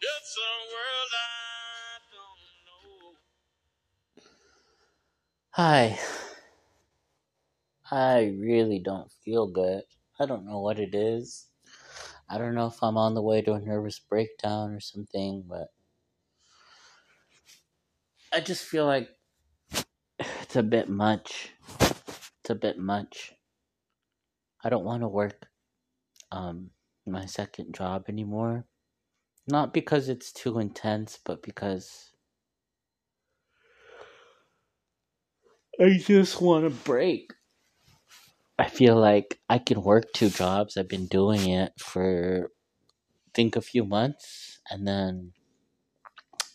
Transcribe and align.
It's 0.00 0.36
a 0.38 0.52
world 0.72 1.12
I 1.14 1.98
don't 2.12 2.44
know. 2.66 3.18
Hi. 5.50 5.98
I 7.90 8.34
really 8.38 8.78
don't 8.78 9.10
feel 9.10 9.46
good. 9.46 9.84
I 10.18 10.26
don't 10.26 10.44
know 10.44 10.60
what 10.60 10.78
it 10.78 10.94
is. 10.94 11.48
I 12.28 12.38
don't 12.38 12.54
know 12.54 12.66
if 12.66 12.82
I'm 12.82 12.96
on 12.96 13.14
the 13.14 13.22
way 13.22 13.42
to 13.42 13.52
a 13.52 13.60
nervous 13.60 13.98
breakdown 13.98 14.72
or 14.72 14.80
something, 14.80 15.44
but 15.46 15.68
I 18.32 18.40
just 18.40 18.64
feel 18.64 18.86
like 18.86 19.08
it's 20.18 20.56
a 20.56 20.62
bit 20.62 20.88
much. 20.88 21.52
It's 21.80 22.50
a 22.50 22.54
bit 22.54 22.78
much. 22.78 23.34
I 24.64 24.68
don't 24.68 24.84
want 24.84 25.02
to 25.02 25.08
work 25.08 25.48
um 26.32 26.70
my 27.06 27.26
second 27.26 27.74
job 27.74 28.04
anymore. 28.08 28.66
Not 29.48 29.74
because 29.74 30.08
it's 30.08 30.32
too 30.32 30.58
intense, 30.60 31.18
but 31.24 31.42
because 31.42 32.12
I 35.80 35.96
just 35.96 36.40
want 36.42 36.66
a 36.66 36.70
break. 36.70 37.32
I 38.58 38.68
feel 38.68 38.96
like 38.96 39.40
I 39.48 39.58
can 39.58 39.82
work 39.82 40.12
two 40.12 40.28
jobs. 40.28 40.76
I've 40.76 40.88
been 40.88 41.06
doing 41.06 41.48
it 41.48 41.72
for 41.80 42.50
I 43.28 43.30
think 43.34 43.56
a 43.56 43.62
few 43.62 43.84
months 43.84 44.60
and 44.70 44.86
then 44.88 45.32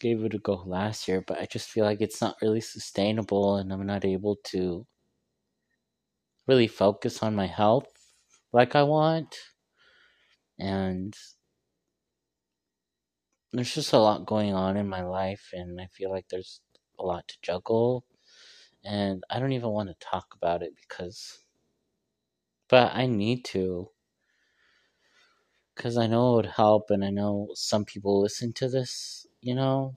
gave 0.00 0.24
it 0.24 0.34
a 0.34 0.38
go 0.38 0.54
last 0.66 1.06
year, 1.06 1.20
but 1.20 1.38
I 1.40 1.46
just 1.46 1.70
feel 1.70 1.84
like 1.84 2.00
it's 2.00 2.20
not 2.20 2.42
really 2.42 2.60
sustainable 2.60 3.54
and 3.56 3.72
I'm 3.72 3.86
not 3.86 4.04
able 4.04 4.34
to 4.46 4.86
really 6.46 6.66
focus 6.66 7.22
on 7.22 7.34
my 7.34 7.46
health 7.46 7.86
like 8.52 8.74
I 8.76 8.82
want. 8.82 9.34
And 10.60 11.16
there's 13.52 13.74
just 13.74 13.92
a 13.92 13.98
lot 13.98 14.26
going 14.26 14.52
on 14.54 14.76
in 14.76 14.88
my 14.88 15.02
life 15.02 15.50
and 15.52 15.80
I 15.80 15.86
feel 15.86 16.10
like 16.10 16.28
there's 16.28 16.60
a 16.98 17.04
lot 17.04 17.26
to 17.28 17.38
juggle 17.42 18.04
and 18.84 19.24
I 19.30 19.40
don't 19.40 19.52
even 19.52 19.70
want 19.70 19.88
to 19.90 19.96
talk 20.06 20.34
about 20.34 20.62
it 20.62 20.74
because 20.76 21.44
but 22.68 22.94
I 22.94 23.04
need 23.04 23.44
to 23.46 23.90
because 25.74 25.96
I 25.96 26.06
know 26.06 26.34
it 26.34 26.36
would 26.36 26.46
help, 26.46 26.90
and 26.90 27.04
I 27.04 27.10
know 27.10 27.48
some 27.54 27.84
people 27.84 28.20
listen 28.20 28.52
to 28.54 28.68
this. 28.68 29.26
You 29.40 29.54
know, 29.56 29.96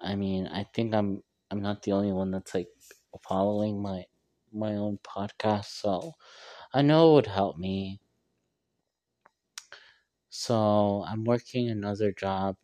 I 0.00 0.14
mean, 0.14 0.46
I 0.46 0.62
think 0.62 0.94
I'm 0.94 1.24
I'm 1.50 1.60
not 1.60 1.82
the 1.82 1.92
only 1.92 2.12
one 2.12 2.30
that's 2.30 2.54
like 2.54 2.68
following 3.22 3.82
my 3.82 4.04
my 4.52 4.74
own 4.76 4.98
podcast, 4.98 5.64
so 5.66 6.12
I 6.74 6.82
know 6.82 7.12
it 7.12 7.14
would 7.14 7.26
help 7.28 7.58
me. 7.58 8.00
So 10.36 11.04
I'm 11.06 11.22
working 11.24 11.68
another 11.70 12.10
job, 12.12 12.56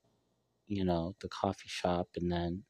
you 0.67 0.85
know, 0.85 1.15
the 1.21 1.29
coffee 1.29 1.69
shop, 1.69 2.09
and 2.17 2.31
then 2.33 2.65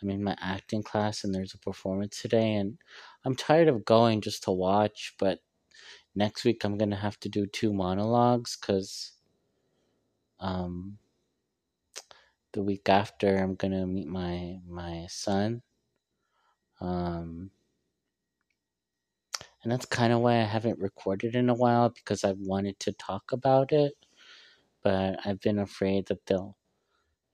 I'm 0.00 0.10
in 0.10 0.22
my 0.22 0.36
acting 0.40 0.84
class, 0.84 1.24
and 1.24 1.34
there's 1.34 1.54
a 1.54 1.58
performance 1.58 2.20
today, 2.22 2.54
and 2.54 2.78
I'm 3.24 3.34
tired 3.34 3.68
of 3.68 3.84
going 3.84 4.20
just 4.20 4.44
to 4.44 4.52
watch, 4.52 5.14
but 5.18 5.40
next 6.14 6.44
week 6.44 6.64
I'm 6.64 6.78
gonna 6.78 6.96
have 6.96 7.18
to 7.20 7.28
do 7.28 7.46
two 7.46 7.72
monologues 7.72 8.56
because 8.56 9.12
um, 10.40 10.98
the 12.52 12.62
week 12.62 12.88
after 12.88 13.36
I'm 13.36 13.56
gonna 13.56 13.86
meet 13.86 14.06
my 14.08 14.60
my 14.68 15.06
son. 15.10 15.62
Um, 16.80 17.50
and 19.62 19.72
that's 19.72 19.86
kind 19.86 20.12
of 20.12 20.20
why 20.20 20.34
I 20.34 20.44
haven't 20.44 20.78
recorded 20.78 21.34
in 21.34 21.48
a 21.48 21.54
while 21.54 21.88
because 21.90 22.22
I've 22.24 22.38
wanted 22.38 22.78
to 22.80 22.92
talk 22.92 23.32
about 23.32 23.72
it, 23.72 23.94
but 24.84 25.18
I've 25.24 25.40
been 25.40 25.58
afraid 25.58 26.06
that 26.08 26.26
they'll, 26.26 26.56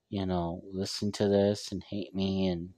you 0.09 0.25
know, 0.25 0.63
listen 0.73 1.13
to 1.13 1.29
this 1.29 1.73
and 1.73 1.83
hate 1.83 2.15
me 2.15 2.49
and 2.49 2.71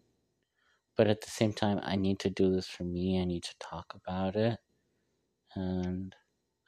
but 0.97 1.07
at 1.07 1.21
the 1.21 1.31
same 1.31 1.53
time 1.53 1.81
I 1.83 1.97
need 1.97 2.19
to 2.21 2.31
do 2.31 2.53
this 2.55 2.69
for 2.69 2.85
me. 2.85 3.21
I 3.21 3.25
need 3.25 3.45
to 3.45 3.55
talk 3.59 3.95
about 3.95 4.37
it. 4.37 4.59
And 5.55 6.15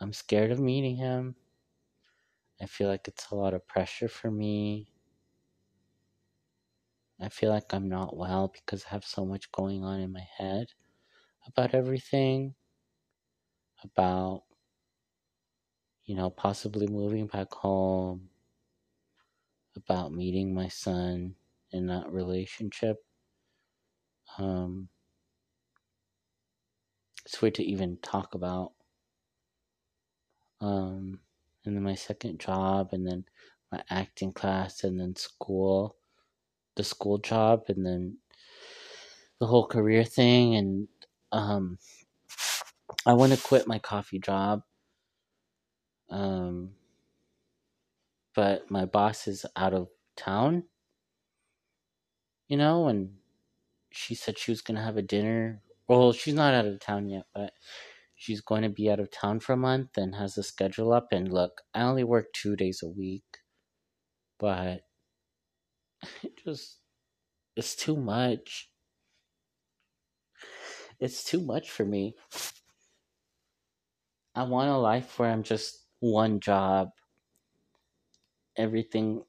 I'm 0.01 0.13
scared 0.13 0.51
of 0.51 0.61
meeting 0.61 0.97
him. 0.97 1.37
I 2.61 2.67
feel 2.67 2.89
like 2.89 3.09
it's 3.09 3.31
a 3.31 3.35
lot 3.35 3.55
of 3.55 3.67
pressure 3.67 4.09
for 4.09 4.31
me. 4.31 4.89
I 7.21 7.29
feel 7.29 7.51
like 7.51 7.73
I'm 7.73 7.89
not 7.89 8.17
well 8.17 8.53
because 8.53 8.85
I 8.87 8.91
have 8.91 9.05
so 9.05 9.25
much 9.25 9.53
going 9.53 9.85
on 9.85 10.01
in 10.01 10.13
my 10.13 10.27
head 10.37 10.67
about 11.47 11.75
everything, 11.75 12.55
about, 13.83 14.43
you 16.05 16.15
know, 16.15 16.31
possibly 16.31 16.87
moving 16.87 17.27
back 17.27 17.53
home, 17.53 18.29
about 19.77 20.13
meeting 20.13 20.55
my 20.55 20.69
son 20.69 21.35
in 21.73 21.87
that 21.87 22.11
relationship. 22.13 23.05
Um, 24.39 24.89
it's 27.25 27.41
weird 27.41 27.55
to 27.57 27.65
even 27.65 27.97
talk 28.03 28.35
about. 28.35 28.73
Um, 30.61 31.21
and 31.65 31.75
then 31.75 31.83
my 31.83 31.95
second 31.95 32.39
job, 32.39 32.91
and 32.93 33.07
then 33.07 33.25
my 33.73 33.83
acting 33.91 34.33
class, 34.33 34.85
and 34.85 35.01
then 35.01 35.17
school, 35.17 35.97
the 36.77 36.85
school 36.85 37.19
job, 37.19 37.65
and 37.69 37.85
then 37.85 38.19
the 39.41 39.47
whole 39.47 39.67
career 39.67 40.05
thing. 40.05 40.57
And 40.57 40.89
um, 41.33 41.79
I 43.07 43.15
want 43.15 43.33
to 43.33 43.41
quit 43.41 43.67
my 43.67 43.79
coffee 43.79 44.19
job. 44.19 44.63
Um, 46.11 46.71
but 48.35 48.71
my 48.71 48.85
boss 48.85 49.27
is 49.27 49.47
out 49.57 49.75
of 49.75 49.89
town, 50.17 50.65
you 52.49 52.57
know, 52.57 52.89
and 52.89 53.15
she 53.91 54.15
said 54.15 54.39
she 54.39 54.51
was 54.51 54.61
going 54.61 54.77
to 54.77 54.83
have 54.83 54.97
a 54.97 55.03
dinner. 55.03 55.63
Well, 55.89 56.13
she's 56.13 56.35
not 56.35 56.55
out 56.55 56.67
of 56.67 56.81
town 56.81 57.09
yet, 57.09 57.25
but 57.35 57.53
she's 58.15 58.41
going 58.41 58.63
to 58.63 58.69
be 58.69 58.91
out 58.91 59.01
of 59.01 59.11
town 59.11 59.41
for 59.41 59.53
a 59.53 59.57
month 59.57 59.97
and 59.97 60.15
has 60.17 60.35
the 60.35 60.43
schedule 60.43 60.93
up. 60.93 61.09
And 61.13 61.33
look, 61.33 61.63
I 61.75 61.83
only 61.83 62.05
work 62.05 62.33
two 62.33 62.57
days 62.57 62.83
a 62.83 62.89
week, 62.89 63.39
but 64.39 64.83
it 66.23 66.37
just, 66.45 66.79
it's 67.57 67.75
too 67.77 67.97
much. 67.97 68.71
It's 71.01 71.25
too 71.25 71.41
much 71.41 71.71
for 71.71 71.85
me. 71.85 72.15
I 74.35 74.43
want 74.45 74.71
a 74.71 74.77
life 74.77 75.19
where 75.19 75.31
I'm 75.31 75.43
just 75.43 75.84
one 76.13 76.41
job. 76.41 76.91
Everything 78.57 79.25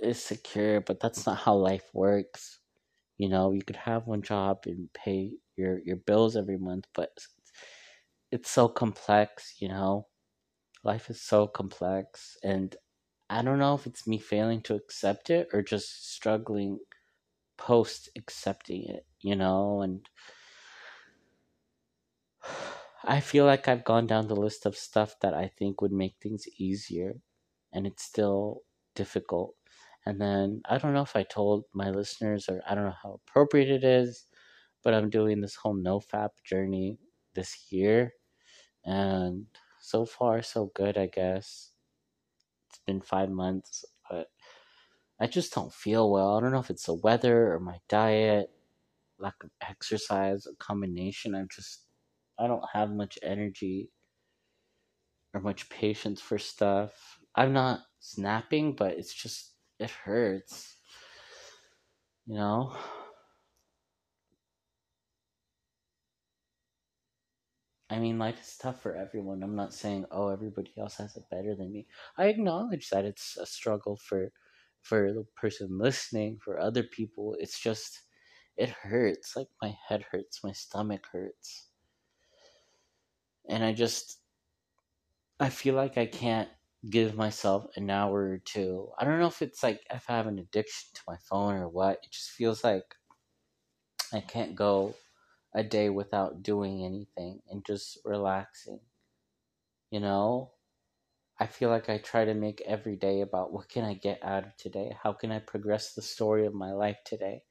is 0.00 0.22
secure, 0.22 0.80
but 0.80 1.00
that's 1.00 1.26
not 1.26 1.38
how 1.38 1.54
life 1.56 1.90
works. 1.94 2.60
You 3.18 3.28
know, 3.30 3.52
you 3.52 3.62
could 3.62 3.76
have 3.76 4.06
one 4.06 4.22
job 4.22 4.64
and 4.66 4.92
pay 4.94 5.38
your 5.56 5.80
your 5.80 5.96
bills 5.96 6.36
every 6.36 6.58
month, 6.58 6.86
but 6.94 7.18
it's 8.30 8.50
so 8.50 8.68
complex, 8.68 9.54
you 9.60 9.68
know. 9.68 10.06
Life 10.84 11.10
is 11.10 11.20
so 11.22 11.46
complex 11.48 12.36
and 12.44 12.76
I 13.30 13.42
don't 13.42 13.58
know 13.58 13.74
if 13.74 13.86
it's 13.86 14.06
me 14.06 14.18
failing 14.18 14.62
to 14.62 14.74
accept 14.76 15.30
it 15.30 15.48
or 15.52 15.62
just 15.62 16.12
struggling 16.12 16.80
post 17.58 18.10
accepting 18.16 18.84
it, 18.88 19.06
you 19.22 19.36
know, 19.36 19.82
and 19.82 20.08
I 23.08 23.20
feel 23.20 23.46
like 23.46 23.68
I've 23.68 23.84
gone 23.84 24.06
down 24.06 24.28
the 24.28 24.36
list 24.36 24.66
of 24.66 24.76
stuff 24.76 25.14
that 25.22 25.32
I 25.32 25.50
think 25.58 25.80
would 25.80 25.92
make 25.92 26.16
things 26.20 26.44
easier 26.58 27.14
and 27.72 27.86
it's 27.86 28.02
still 28.04 28.60
difficult. 28.94 29.54
And 30.04 30.20
then 30.20 30.60
I 30.68 30.76
don't 30.76 30.92
know 30.92 31.02
if 31.02 31.16
I 31.16 31.22
told 31.22 31.64
my 31.72 31.88
listeners 31.88 32.50
or 32.50 32.62
I 32.68 32.74
don't 32.74 32.84
know 32.84 32.94
how 33.02 33.20
appropriate 33.26 33.70
it 33.70 33.82
is, 33.82 34.26
but 34.84 34.92
I'm 34.92 35.08
doing 35.08 35.40
this 35.40 35.54
whole 35.56 35.74
nofap 35.74 36.30
journey 36.44 36.98
this 37.34 37.72
year. 37.72 38.12
And 38.84 39.46
so 39.80 40.04
far, 40.04 40.42
so 40.42 40.70
good, 40.74 40.98
I 40.98 41.06
guess. 41.06 41.72
It's 42.68 42.80
been 42.86 43.00
five 43.00 43.30
months, 43.30 43.86
but 44.10 44.28
I 45.18 45.28
just 45.28 45.54
don't 45.54 45.72
feel 45.72 46.10
well. 46.10 46.36
I 46.36 46.40
don't 46.40 46.52
know 46.52 46.60
if 46.60 46.70
it's 46.70 46.86
the 46.86 46.94
weather 46.94 47.54
or 47.54 47.60
my 47.60 47.78
diet, 47.88 48.50
lack 49.18 49.42
of 49.42 49.50
exercise, 49.66 50.46
a 50.46 50.54
combination. 50.56 51.34
I'm 51.34 51.48
just, 51.50 51.87
I 52.38 52.46
don't 52.46 52.64
have 52.72 52.90
much 52.90 53.18
energy 53.22 53.90
or 55.34 55.40
much 55.40 55.68
patience 55.70 56.20
for 56.20 56.38
stuff. 56.38 57.18
I'm 57.34 57.52
not 57.52 57.80
snapping, 58.00 58.74
but 58.76 58.92
it's 58.98 59.14
just, 59.14 59.52
it 59.78 59.90
hurts. 59.90 60.76
You 62.26 62.36
know? 62.36 62.76
I 67.90 67.98
mean, 67.98 68.18
life 68.18 68.40
is 68.40 68.56
tough 68.58 68.82
for 68.82 68.94
everyone. 68.96 69.42
I'm 69.42 69.56
not 69.56 69.72
saying, 69.72 70.06
oh, 70.10 70.28
everybody 70.28 70.72
else 70.78 70.96
has 70.98 71.16
it 71.16 71.24
better 71.30 71.54
than 71.54 71.72
me. 71.72 71.86
I 72.18 72.26
acknowledge 72.26 72.90
that 72.90 73.04
it's 73.04 73.36
a 73.36 73.46
struggle 73.46 73.96
for 73.96 74.30
for 74.82 75.12
the 75.12 75.24
person 75.36 75.78
listening, 75.78 76.38
for 76.44 76.58
other 76.60 76.82
people. 76.82 77.36
It's 77.38 77.58
just 77.60 78.02
it 78.56 78.70
hurts. 78.70 79.36
Like 79.36 79.48
my 79.62 79.74
head 79.88 80.04
hurts, 80.10 80.44
my 80.44 80.52
stomach 80.52 81.06
hurts. 81.12 81.67
And 83.48 83.64
I 83.64 83.72
just 83.72 84.18
I 85.40 85.50
feel 85.50 85.74
like 85.74 85.96
I 85.98 86.06
can't 86.06 86.48
give 86.88 87.14
myself 87.14 87.66
an 87.76 87.90
hour 87.90 88.30
or 88.30 88.38
two. 88.38 88.92
I 88.98 89.04
don't 89.04 89.18
know 89.18 89.26
if 89.26 89.42
it's 89.42 89.62
like 89.62 89.80
if 89.90 90.08
I 90.08 90.16
have 90.16 90.26
an 90.26 90.38
addiction 90.38 90.90
to 90.94 91.02
my 91.06 91.16
phone 91.16 91.54
or 91.54 91.68
what. 91.68 92.00
It 92.02 92.10
just 92.10 92.30
feels 92.30 92.64
like 92.64 92.94
I 94.12 94.20
can't 94.20 94.56
go 94.56 94.94
a 95.54 95.62
day 95.62 95.88
without 95.90 96.42
doing 96.42 96.84
anything 96.84 97.40
and 97.48 97.64
just 97.64 97.98
relaxing. 98.04 98.80
You 99.90 100.00
know? 100.00 100.52
I 101.40 101.46
feel 101.46 101.70
like 101.70 101.88
I 101.88 101.98
try 101.98 102.24
to 102.24 102.34
make 102.34 102.60
every 102.62 102.96
day 102.96 103.20
about 103.20 103.52
what 103.52 103.68
can 103.68 103.84
I 103.84 103.94
get 103.94 104.24
out 104.24 104.44
of 104.44 104.56
today? 104.56 104.96
How 105.02 105.12
can 105.12 105.30
I 105.30 105.38
progress 105.38 105.94
the 105.94 106.02
story 106.02 106.46
of 106.46 106.54
my 106.54 106.72
life 106.72 106.98
today? 107.04 107.44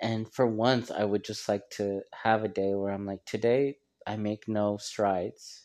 And 0.00 0.32
for 0.32 0.46
once, 0.46 0.90
I 0.90 1.04
would 1.04 1.24
just 1.24 1.48
like 1.48 1.70
to 1.72 2.02
have 2.12 2.44
a 2.44 2.48
day 2.48 2.74
where 2.74 2.92
I'm 2.92 3.06
like, 3.06 3.24
today 3.24 3.78
I 4.06 4.16
make 4.16 4.48
no 4.48 4.76
strides 4.76 5.64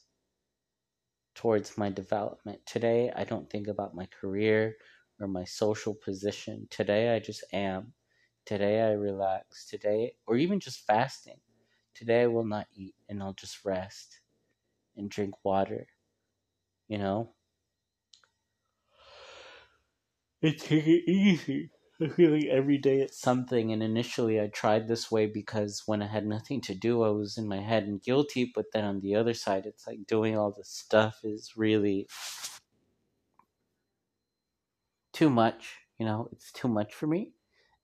towards 1.36 1.78
my 1.78 1.90
development. 1.90 2.60
Today 2.66 3.12
I 3.16 3.24
don't 3.24 3.50
think 3.50 3.68
about 3.68 3.96
my 3.96 4.08
career 4.08 4.76
or 5.20 5.28
my 5.28 5.44
social 5.44 5.94
position. 5.94 6.68
Today 6.70 7.16
I 7.16 7.20
just 7.20 7.44
am. 7.54 7.94
Today 8.46 8.82
I 8.82 8.92
relax. 8.92 9.66
Today, 9.68 10.14
or 10.28 10.38
even 10.38 10.60
just 10.60 10.86
fasting. 10.86 11.40
Today 11.96 12.24
I 12.24 12.28
will 12.28 12.46
not 12.46 12.68
eat 12.74 12.96
and 13.10 13.22
I'll 13.22 13.34
just 13.34 13.66
rest 13.66 14.22
and 14.96 15.10
drink 15.10 15.36
water. 15.44 15.88
You 16.88 16.98
know? 16.98 17.34
And 20.42 20.58
take 20.58 20.88
it 20.88 21.10
easy. 21.10 21.72
Like 22.00 22.46
every 22.46 22.78
day 22.78 23.02
it's 23.02 23.20
something. 23.20 23.72
And 23.74 23.84
initially 23.84 24.40
I 24.40 24.48
tried 24.48 24.88
this 24.88 25.12
way 25.12 25.26
because 25.26 25.84
when 25.86 26.02
I 26.02 26.08
had 26.08 26.26
nothing 26.26 26.62
to 26.62 26.74
do, 26.76 27.04
I 27.04 27.10
was 27.10 27.38
in 27.38 27.48
my 27.48 27.60
head 27.60 27.84
and 27.84 28.02
guilty. 28.02 28.52
But 28.54 28.68
then 28.74 28.86
on 28.86 29.02
the 29.02 29.16
other 29.16 29.34
side, 29.34 29.66
it's 29.66 29.86
like 29.86 30.08
doing 30.08 30.38
all 30.38 30.52
this 30.52 30.70
stuff 30.70 31.20
is 31.24 31.58
really 31.58 32.08
too 35.12 35.30
much. 35.30 35.78
You 35.98 36.06
know, 36.06 36.30
it's 36.32 36.52
too 36.54 36.70
much 36.70 36.94
for 36.94 37.08
me. 37.08 37.34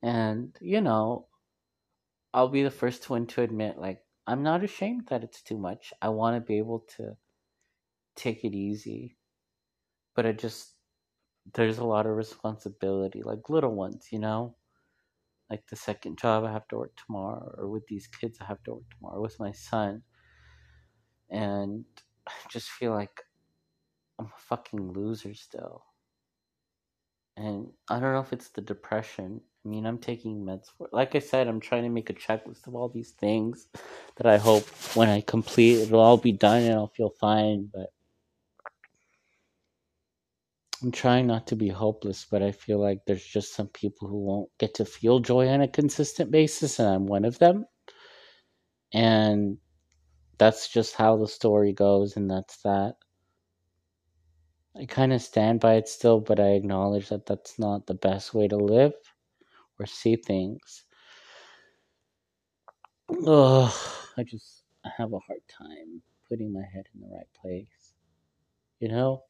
And, 0.02 0.56
you 0.62 0.80
know, 0.80 1.28
I'll 2.34 2.48
be 2.50 2.64
the 2.64 2.72
first 2.72 3.10
one 3.10 3.28
to 3.28 3.42
admit, 3.42 3.78
like, 3.78 4.04
I'm 4.28 4.44
not 4.44 4.64
ashamed 4.64 5.08
that 5.08 5.24
it's 5.24 5.42
too 5.42 5.58
much. 5.58 5.94
I 6.02 6.10
want 6.10 6.36
to 6.36 6.42
be 6.42 6.58
able 6.58 6.86
to 6.98 7.18
take 8.16 8.44
it 8.46 8.54
easy. 8.54 9.18
But 10.16 10.26
I 10.26 10.32
just, 10.32 10.75
there's 11.53 11.77
a 11.77 11.86
lot 11.86 12.06
of 12.06 12.15
responsibility, 12.15 13.21
like 13.24 13.50
little 13.50 13.74
ones, 13.74 14.07
you 14.12 14.19
know? 14.19 14.56
Like 15.50 15.68
the 15.68 15.75
second 15.75 16.18
job 16.18 16.44
I 16.44 16.51
have 16.51 16.68
to 16.69 16.77
work 16.77 16.95
tomorrow, 16.95 17.53
or 17.57 17.68
with 17.68 17.86
these 17.88 18.07
kids 18.07 18.38
I 18.42 18.45
have 18.45 18.63
to 18.63 18.75
work 18.75 18.83
tomorrow, 18.97 19.21
with 19.21 19.39
my 19.39 19.51
son. 19.51 20.01
And 21.30 21.86
I 22.27 22.31
just 22.50 22.69
feel 22.69 22.92
like 22.92 23.21
I'm 24.19 24.25
a 24.25 24.39
fucking 24.39 24.94
loser 24.94 25.33
still. 25.33 25.83
And 27.38 27.68
I 27.89 28.00
don't 28.00 28.13
know 28.13 28.21
if 28.21 28.33
it's 28.33 28.50
the 28.50 28.62
depression. 28.62 29.42
I 29.65 29.68
mean, 29.68 29.86
I'm 29.86 29.97
taking 29.97 30.45
meds 30.45 30.68
for 30.77 30.88
it. 30.88 30.94
Like 30.94 31.15
I 31.15 31.19
said, 31.19 31.47
I'm 31.47 31.59
trying 31.59 31.83
to 31.83 31.89
make 31.89 32.09
a 32.09 32.13
checklist 32.13 32.68
of 32.68 32.75
all 32.75 32.88
these 32.89 33.12
things 33.12 33.68
that 34.18 34.25
I 34.25 34.38
hope 34.38 34.65
when 34.95 35.09
I 35.09 35.21
complete, 35.21 35.81
it'll 35.81 36.00
all 36.00 36.18
be 36.18 36.31
done 36.31 36.63
and 36.63 36.74
I'll 36.74 36.88
feel 36.88 37.09
fine. 37.09 37.69
But 37.74 37.89
I'm 40.86 40.92
trying 40.92 41.26
not 41.26 41.48
to 41.48 41.56
be 41.56 41.70
hopeless, 41.70 42.28
but 42.30 42.44
I 42.44 42.52
feel 42.52 42.80
like 42.80 43.00
there's 43.08 43.26
just 43.26 43.56
some 43.56 43.70
people 43.70 44.08
who 44.08 44.20
won't 44.20 44.52
get 44.60 44.76
to 44.76 44.86
feel 44.86 45.20
joy 45.20 45.48
on 45.48 45.62
a 45.62 45.68
consistent 45.68 46.30
basis, 46.30 46.78
and 46.78 46.88
I'm 46.88 47.08
one 47.08 47.26
of 47.26 47.40
them. 47.40 47.66
And 48.94 49.58
that's 50.38 50.70
just 50.70 50.94
how 50.94 51.18
the 51.18 51.28
story 51.28 51.74
goes, 51.74 52.18
and 52.18 52.30
that's 52.30 52.62
that. 52.62 52.98
I 54.80 54.86
kind 54.86 55.12
of 55.12 55.24
stand 55.24 55.60
by 55.60 55.74
it 55.74 55.88
still, 55.88 56.20
but 56.20 56.40
I 56.40 56.50
acknowledge 56.50 57.10
that 57.10 57.26
that's 57.26 57.58
not 57.58 57.88
the 57.88 57.96
best 57.96 58.36
way 58.36 58.48
to 58.48 58.56
live 58.56 58.94
or 59.80 59.88
see 59.88 60.18
things. 60.18 60.86
Ugh, 63.10 63.74
I 64.18 64.24
just 64.24 64.62
I 64.86 64.90
have 64.96 65.14
a 65.14 65.20
hard 65.20 65.42
time 65.50 66.04
putting 66.30 66.54
my 66.54 66.64
head 66.72 66.86
in 66.94 67.02
the 67.02 67.08
right 67.08 67.34
place. 67.42 67.94
You 68.80 68.90
know? 68.90 69.24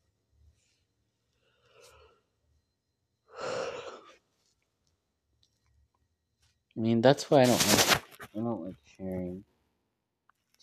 I 6.77 6.81
mean, 6.81 7.01
that's 7.01 7.29
why 7.31 7.41
I 7.41 7.45
don't 7.45 7.67
like 7.67 8.03
I 8.35 8.39
don't 8.39 8.65
like 8.65 8.75
sharing 8.97 9.43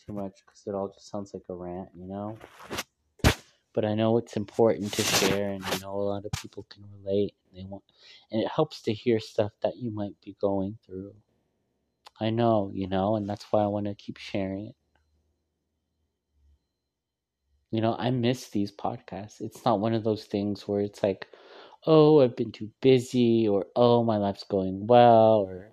too 0.07 0.13
much 0.13 0.43
because 0.45 0.63
it 0.67 0.75
all 0.75 0.89
just 0.89 1.09
sounds 1.11 1.33
like 1.33 1.45
a 1.49 1.55
rant, 1.55 1.89
you 1.95 2.07
know. 2.07 2.39
But 3.75 3.87
I 3.87 3.95
know 3.95 4.19
it's 4.19 4.37
important 4.37 4.93
to 4.93 5.03
share, 5.03 5.51
and 5.51 5.65
I 5.65 5.79
know 5.79 5.95
a 5.95 6.03
lot 6.03 6.27
of 6.27 6.33
people 6.33 6.67
can 6.69 6.85
relate. 7.03 7.35
And 7.49 7.59
they 7.59 7.69
want, 7.69 7.85
and 8.31 8.43
it 8.43 8.49
helps 8.55 8.83
to 8.83 8.93
hear 8.93 9.19
stuff 9.21 9.53
that 9.63 9.77
you 9.77 9.91
might 9.91 10.15
be 10.23 10.37
going 10.41 10.77
through. 10.85 11.15
I 12.21 12.31
know, 12.31 12.71
you 12.75 12.89
know, 12.89 13.17
and 13.17 13.29
that's 13.29 13.47
why 13.51 13.63
I 13.63 13.67
want 13.67 13.87
to 13.87 13.95
keep 13.95 14.19
sharing 14.19 14.67
it. 14.67 14.77
You 17.71 17.81
know, 17.81 17.97
I 17.99 18.11
miss 18.11 18.51
these 18.51 18.71
podcasts. 18.71 19.41
It's 19.41 19.65
not 19.65 19.81
one 19.81 19.95
of 19.95 20.05
those 20.05 20.25
things 20.25 20.69
where 20.69 20.83
it's 20.83 21.03
like, 21.03 21.27
oh, 21.87 22.21
I've 22.21 22.37
been 22.37 22.53
too 22.53 22.71
busy, 22.83 23.49
or 23.49 23.67
oh, 23.75 24.05
my 24.05 24.19
life's 24.19 24.45
going 24.45 24.87
well, 24.87 25.47
or 25.49 25.72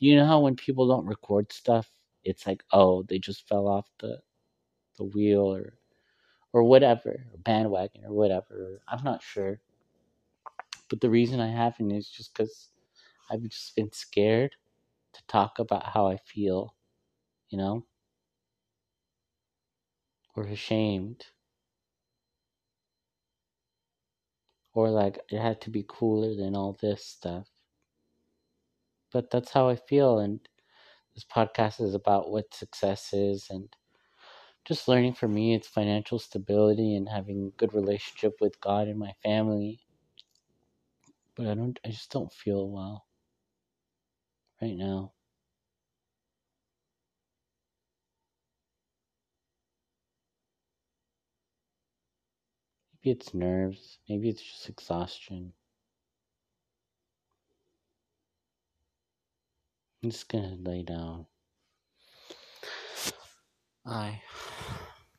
you 0.00 0.16
know 0.16 0.26
how 0.26 0.40
when 0.40 0.56
people 0.56 0.88
don't 0.88 1.06
record 1.06 1.52
stuff, 1.52 1.90
it's 2.24 2.46
like, 2.46 2.64
oh, 2.72 3.04
they 3.04 3.18
just 3.20 3.48
fell 3.48 3.68
off 3.68 3.88
the 4.00 4.20
the 4.98 5.04
wheel 5.04 5.54
or 5.54 5.74
or 6.52 6.64
whatever, 6.64 7.10
or 7.32 7.38
bandwagon 7.38 8.04
or 8.06 8.12
whatever. 8.14 8.82
I'm 8.88 9.04
not 9.04 9.22
sure. 9.22 9.60
But 10.90 11.00
the 11.00 11.08
reason 11.10 11.40
I 11.40 11.48
haven't 11.48 11.90
is 11.90 12.10
just 12.10 12.34
because 12.34 12.68
I've 13.30 13.42
just 13.44 13.74
been 13.76 13.92
scared 13.92 14.56
to 15.14 15.22
talk 15.28 15.58
about 15.58 15.86
how 15.86 16.06
I 16.08 16.18
feel, 16.18 16.76
you 17.50 17.58
know? 17.58 17.86
Or 20.34 20.42
ashamed. 20.48 21.26
Or 24.74 24.90
like 24.90 25.20
it 25.30 25.38
had 25.38 25.60
to 25.60 25.70
be 25.70 25.84
cooler 25.86 26.34
than 26.34 26.56
all 26.56 26.72
this 26.72 27.06
stuff. 27.06 27.48
But 29.12 29.30
that's 29.30 29.52
how 29.52 29.68
I 29.68 29.76
feel, 29.76 30.18
and 30.18 30.40
this 31.14 31.24
podcast 31.24 31.80
is 31.80 31.94
about 31.94 32.30
what 32.30 32.54
success 32.54 33.12
is 33.14 33.48
and 33.50 33.74
just 34.64 34.88
learning 34.88 35.14
for 35.14 35.28
me 35.28 35.54
it's 35.54 35.68
financial 35.68 36.18
stability 36.18 36.94
and 36.96 37.08
having 37.10 37.46
a 37.48 37.58
good 37.58 37.74
relationship 37.74 38.40
with 38.40 38.60
God 38.60 38.88
and 38.88 38.98
my 38.98 39.14
family. 39.22 39.80
But 41.34 41.46
I 41.48 41.54
don't 41.54 41.78
I 41.84 41.88
just 41.90 42.10
don't 42.12 42.32
feel 42.32 42.68
well 42.68 43.06
right 44.62 44.76
now. 44.76 45.12
Maybe 52.94 53.10
it's 53.18 53.34
nerves, 53.34 53.98
maybe 54.08 54.28
it's 54.30 54.42
just 54.42 54.68
exhaustion. 54.68 55.52
I'm 60.02 60.10
just 60.10 60.28
gonna 60.28 60.56
lay 60.58 60.82
down. 60.82 61.26
I 63.84 64.22